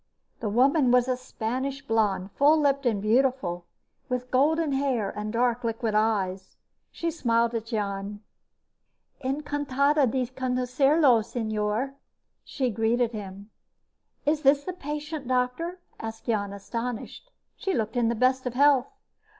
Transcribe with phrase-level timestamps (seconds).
[0.39, 3.65] The woman was a Spanish blonde, full lipped and beautiful,
[4.09, 6.55] with golden hair and dark, liquid eyes.
[6.91, 8.21] She smiled at Jan.
[9.23, 11.93] "Encantada de conocerlo, señor,"
[12.43, 13.51] she greeted him.
[14.25, 17.29] "Is this the patient, Doctor?" asked Jan, astonished.
[17.55, 18.87] She looked in the best of health.